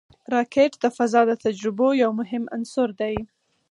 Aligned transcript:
راکټ 0.33 0.71
د 0.83 0.85
فضا 0.97 1.21
د 1.27 1.31
تجربو 1.45 1.87
یو 2.03 2.11
مهم 2.19 2.43
عنصر 2.55 2.89
دی 3.01 3.15